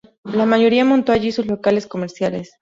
[0.23, 2.53] La mayoría montó allí sus locales comerciales.